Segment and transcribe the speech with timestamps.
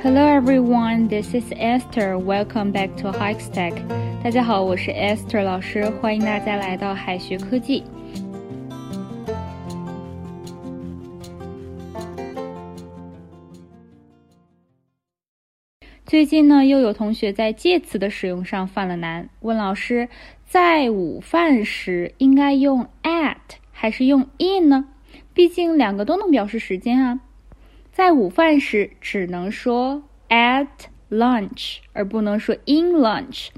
[0.00, 2.16] Hello everyone, this is Esther.
[2.16, 3.74] Welcome back to Hikes Tech.
[4.22, 7.82] 大家好，我是 Esther 老师，欢迎大家来到海学科技。
[16.06, 20.08] 最近呢，又有同学在介词的使用上犯了难，问老师，
[20.46, 23.36] 在午饭时应该用 at
[23.72, 24.84] 还是用 in 呢？
[25.34, 27.18] 毕竟两个都能表示时间啊。
[27.98, 30.68] 在午饭时只能说 at
[31.10, 33.48] lunch，而不能说 in lunch。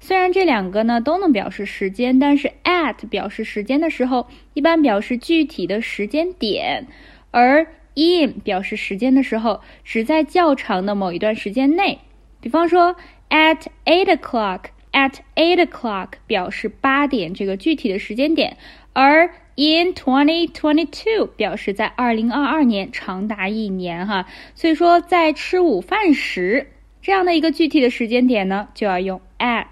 [0.00, 6.86] 虽然这两个呢都能表示时间，但是 at 表示时间的时候，一般表示具体的时间点，
[7.30, 11.98] 而 in 表示时间的时候，只在较长的某一段时间内。
[12.40, 12.96] 比方说
[13.28, 18.56] ，at eight o'clock，at eight o'clock 表示八点这个具体的时间点，
[18.94, 24.26] 而 in twenty twenty two 表示在二零二二年，长达一年哈。
[24.54, 26.70] 所以说，在吃午饭时
[27.02, 29.66] 这样的一个具体的时间点呢，就要用 at。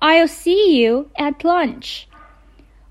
[0.00, 2.02] I'll see you at lunch.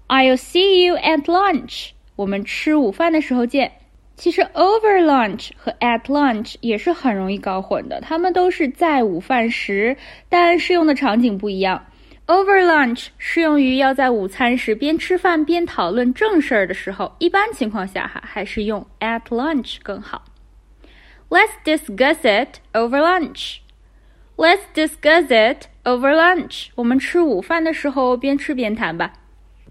[0.08, 1.90] I'll see you at lunch.
[2.16, 3.72] 我们吃午饭的时候见。
[4.16, 9.98] 其实 over lunch 和 at lunch 也是很容易搞混的，它们都是在午饭时，
[10.30, 11.84] 但适用的场景不一样。
[12.28, 20.24] Over lunch 适用于要在午餐时边吃饭边讨论正事儿的时候，一般情况下哈还是用 at lunch 更好。
[21.30, 23.58] Let's discuss it over lunch.
[24.36, 26.68] Let's discuss it over lunch.
[26.76, 29.14] 我们吃午饭的时候边吃边谈吧。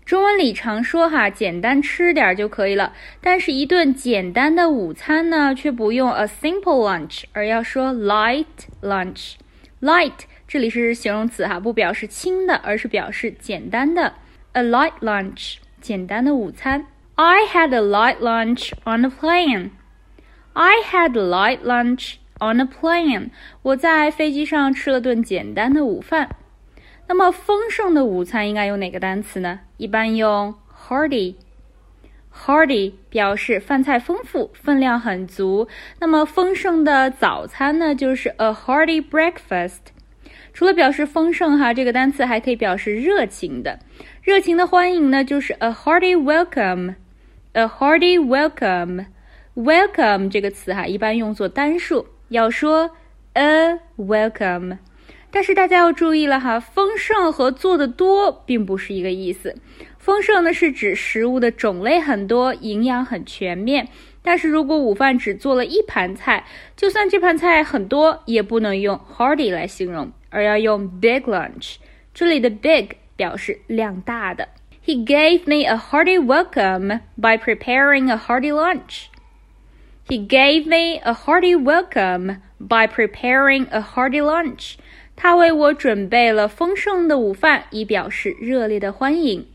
[0.06, 2.92] 中文里常说哈，简单吃点就可以了。
[3.20, 8.46] 但是，一顿简单的午餐呢，却不用 a simple lunch，而要说 light
[8.82, 9.34] lunch。
[9.80, 10.12] Light
[10.46, 14.14] 这里是形容词哈，不表示轻的，而是表示简单的。
[14.52, 16.86] a light lunch，简单的午餐。
[17.14, 19.70] I had a light lunch on a plane.
[20.52, 23.30] I had a light lunch on a plane.
[23.62, 26.36] 我在飞机上吃了顿简单的午饭。
[27.06, 29.60] 那么丰盛的午餐应该用哪个单词呢？
[29.76, 30.54] 一般用
[30.88, 31.36] hearty。
[32.34, 35.68] Hearty 表示饭菜丰富，分量很足。
[35.98, 39.78] 那么丰盛的早餐呢，就是 a hearty breakfast。
[40.52, 43.78] 除了表示丰盛哈，这个单词还可以表示热情的。
[44.22, 46.94] 热情的欢迎呢，就是 a hearty welcome。
[47.52, 49.06] a hearty welcome。
[49.54, 52.90] welcome 这个词哈，一般用作单数，要说
[53.34, 54.78] a welcome。
[55.30, 59.56] 但是大家要注意了哈，丰盛和做的多并不是一个意思。
[59.98, 63.88] 丰盛呢是指食物的种类很多，营养很全面。
[64.22, 66.44] 但是如果午饭只做了一盘菜，
[66.76, 71.76] 就算这盘菜很多，也不能用 hearty 来形容，而要用 big lunch。
[72.12, 74.48] 这里的 big 表示量大的。
[74.84, 79.06] He gave me a hearty welcome by preparing a hearty lunch.
[80.08, 84.74] He gave me a hearty welcome by preparing a hearty lunch.
[85.22, 89.46] 他为我准备了丰盛的午饭，以表示热烈的欢迎。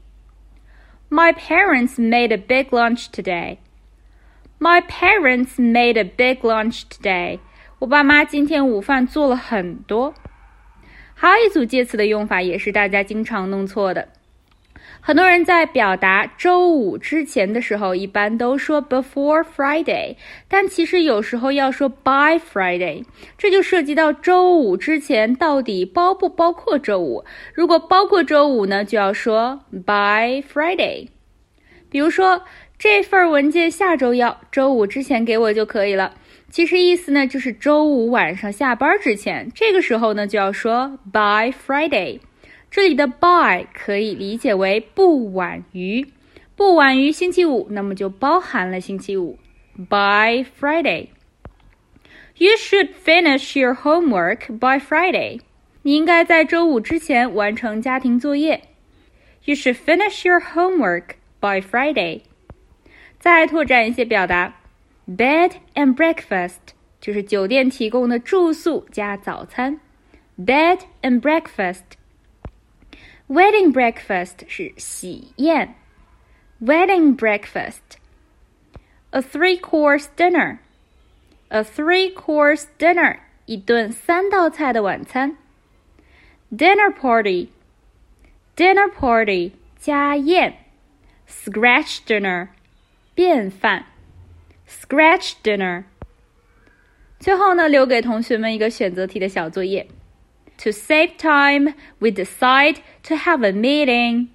[1.09, 3.57] My parents made a big lunch today.
[4.59, 7.39] My parents made a big lunch today.
[7.79, 10.13] 我爸妈今天午饭做了很多。
[11.15, 14.09] 还有一组介词的用法也是大家经常弄错的。
[15.07, 20.15] 很多人在表达周五之前的时候，一般都说 before Friday，
[20.47, 23.05] 但其实有时候要说 by Friday，
[23.37, 27.23] 这就涉及到周五之前到底包不包括周五。
[27.53, 31.09] 如果包括周五呢，就要说 by Friday。
[31.91, 32.41] 比如说
[32.79, 36.15] 这份文件下周要，周五之前给我就可以了。
[36.49, 42.21] 其实意思呢就是周五晚上下班之前，这个时候呢就要说 by Friday。
[42.75, 46.05] 这里的 by 可以理解为不晚于，
[46.57, 49.39] 不晚于星期五，那么就包含了星期五。
[49.77, 51.07] By Friday,
[52.35, 55.39] you should finish your homework by Friday.
[55.83, 58.63] 你应该在周五之前完成家庭作业。
[59.45, 62.23] You should finish your homework by Friday.
[63.17, 64.53] 再拓展一些表达
[65.07, 66.57] ，bed and breakfast
[66.99, 69.79] 就是酒店提供的住宿加早餐。
[70.37, 71.94] Bed and breakfast.
[73.27, 75.73] Wedding breakfast 是喜宴
[76.61, 77.97] ，wedding breakfast。
[79.09, 80.59] A three-course dinner,
[81.47, 83.17] a three-course dinner
[83.47, 85.37] 一顿三道菜的晚餐。
[86.51, 87.49] Dinner party,
[88.55, 90.57] dinner party 家宴。
[91.27, 92.49] Scratch dinner
[93.15, 93.87] 便饭
[94.69, 95.85] ，scratch dinner。
[97.19, 99.87] 最后呢，留给同学们一个选择题的小作业。
[100.63, 104.27] To save time, we decide to have a meeting.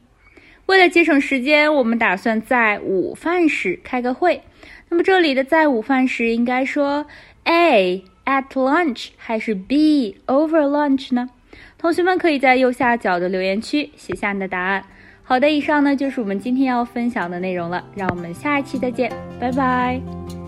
[0.67, 4.43] 为了节省时间，我们打算在午饭时开个会。
[4.89, 7.07] 那么这里的在午饭时应该说
[7.45, 11.31] A at lunch 还是 B over lunch 呢？
[11.79, 14.85] 同学们可以在右下角的留言区写下你的答案。
[15.23, 20.40] 好的，以上呢就是我们今天要分享的内容了，让我们下一期再见，拜拜。